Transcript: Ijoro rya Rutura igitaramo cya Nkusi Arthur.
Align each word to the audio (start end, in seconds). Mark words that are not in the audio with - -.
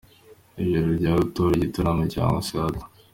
Ijoro 0.63 0.87
rya 0.99 1.11
Rutura 1.17 1.53
igitaramo 1.55 2.03
cya 2.11 2.23
Nkusi 2.29 2.53
Arthur. 2.65 2.85